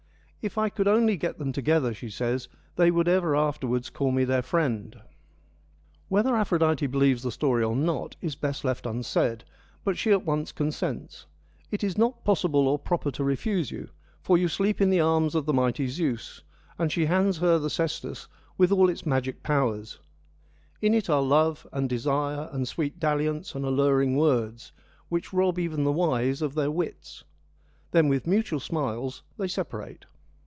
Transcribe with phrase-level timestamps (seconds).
[0.51, 4.23] 'If I could only get them together,' she says,' they would ever afterwards call me
[4.23, 4.99] their friend.'
[6.09, 9.43] Whether Aphrodite believes the story or not is best left unsaid,
[9.83, 11.27] but she at once consents:'
[11.71, 13.89] It is not possible or proper to refuse you,
[14.23, 16.41] for you sleep in the arms of the mighty Zeus,'
[16.79, 18.27] and she hands her the cestus
[18.57, 19.99] with all its magic powers
[20.81, 24.71] —'in it are love and desire and sweet dalliance and alluring words,
[25.07, 27.23] which rob even the wise of their wits
[27.91, 30.05] '—then with mutual smiles they separate.